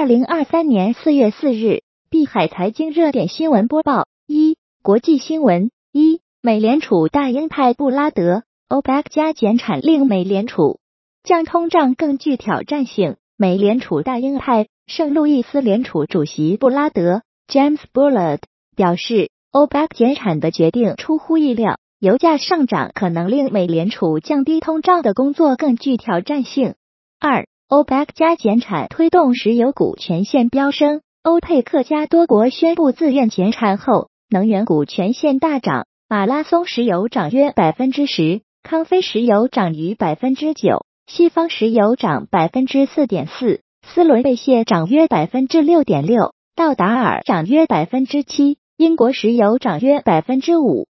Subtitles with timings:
[0.00, 10.78] 二零二三年四月四日，碧海财经热点新闻播报：一、国际新闻：一、美联储大鹰派布拉德，OPEC 加减产令美联储
[11.22, 13.16] 降通胀更具挑战性。
[13.36, 18.38] 美联储大鹰派圣路易斯联储主席布拉德 James Bullard
[18.74, 21.76] 表示，OPEC 减产的决定出乎意料。
[21.98, 26.74] 油价上涨可能令美联储降低通胀的工作更具挑战性。
[27.20, 31.02] 二、OPEC 加减产推动石油股全线飙升。
[31.22, 35.86] 欧佩克加多国宣布自愿减产后，能源股全线大涨。
[36.08, 50.88] 马拉松石油涨约百分之十，康菲石油涨逾百分之九，西方石油涨百分之四点四，斯伦贝谢涨约百分之六点六，道达尔涨约百分之七，英国石油涨约百分之五。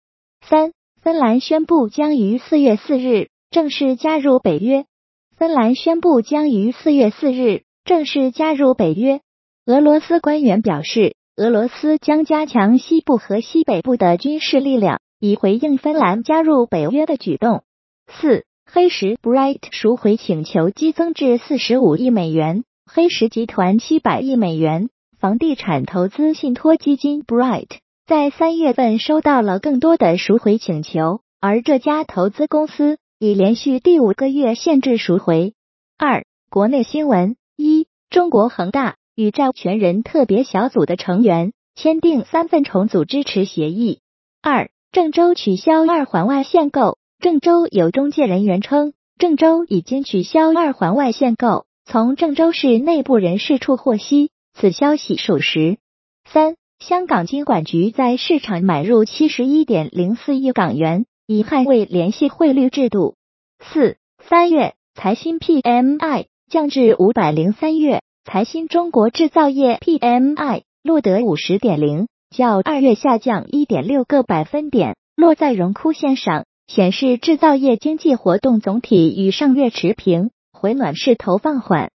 [0.49, 0.71] 三。
[1.02, 4.85] 芬兰宣布将于四月四日正式加入北约。
[5.38, 9.20] 芬兰宣布将于四月四日正式加入北约。
[9.66, 17.63] 俄罗斯官员表示，俄罗斯将加强西部和西北部的军事力量，以回应芬兰加入北约的举动。
[18.09, 24.88] 四黑石 Bright 赎回请求激增至四十五亿美元，黑石集团七百亿美元
[25.20, 27.68] 房地产投资信托基金 Bright。
[28.09, 35.52] 在三月份收到了更多的赎回请求，而这家投资公司已连续第五个月限制赎回。
[35.99, 43.99] 二、国内新闻：一、中国恒大与债权人特别小组的成员签订三份重组支持协议。
[44.41, 46.97] 二、郑州取消二环外限购。
[47.19, 51.66] 郑州有中介人员称，郑州已经取消二环外限购。
[51.85, 55.79] 从郑州市内部人士处获悉，此消息属实。
[56.25, 56.55] 三。
[56.79, 63.15] 香港金管局在市场买入七十一点零四亿港元，以捍卫联系汇率制度。
[63.60, 81.91] 四三月财新 PMI 降至五百零三月，财新中国制造业 PMI 录得五十点零，较二月下降一点六个百分点，落在荣枯线上，显示制造业经济活动总体与上月持平，回暖势头放缓。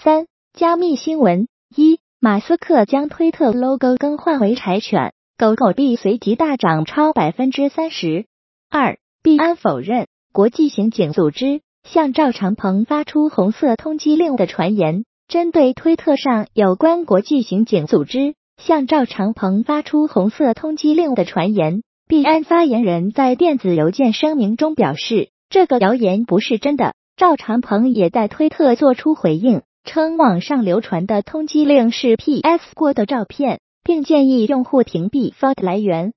[0.00, 1.98] 三加密新闻一。
[2.20, 8.26] 马斯克将推特 logo 更换为柴犬，狗狗币随即大涨超百分之三十
[8.68, 8.98] 二。
[9.22, 15.04] 币安否认国际刑警组织向赵长鹏发出红色通缉令的传言。
[15.28, 26.94] 针对推特上有关国际刑警组织向赵长鹏发出红色通缉令的传言，币安发言人在电子邮件声明中表示，这个谣言不是真的。
[27.16, 29.62] 赵长鹏也在推特做出回应。
[29.84, 36.12] 称网上流传的通缉令是 PS 过的照片，并建议用户屏蔽发的来源。